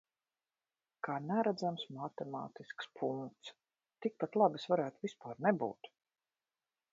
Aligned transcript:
Kā 1.07 1.17
neredzams 1.31 1.83
matemātisks 1.97 2.89
punkts. 3.01 3.53
Tik 4.07 4.17
pat 4.25 4.39
labi 4.43 4.63
es 4.63 4.67
varētu 4.75 5.07
vispār 5.09 5.39
nebūt. 5.49 5.93